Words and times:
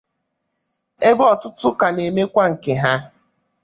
ebe 1.09 1.23
ọtụtụ 1.33 1.67
ka 1.79 1.87
na-emekwa 1.95 2.43
nke 2.51 2.73
ha 2.81 2.93